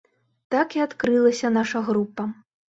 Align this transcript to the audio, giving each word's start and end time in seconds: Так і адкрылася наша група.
Так 0.55 0.67
і 0.77 0.81
адкрылася 0.85 1.53
наша 1.59 1.83
група. 1.91 2.27